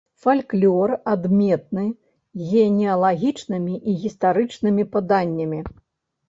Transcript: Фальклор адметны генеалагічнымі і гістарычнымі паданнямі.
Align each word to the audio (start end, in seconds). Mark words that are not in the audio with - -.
Фальклор 0.23 0.93
адметны 1.11 1.83
генеалагічнымі 2.53 3.75
і 3.89 3.95
гістарычнымі 4.07 4.83
паданнямі. 4.97 5.61